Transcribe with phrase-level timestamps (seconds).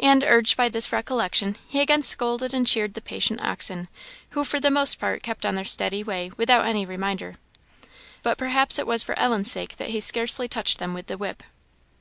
[0.00, 3.86] And urged by this recollection, he again scolded and cheered the patient oxen,
[4.30, 7.36] who for the most part kept on their steady way without any reminder.
[8.24, 11.44] But perhaps it was for Ellen's sake that he scarcely touched them with the whip.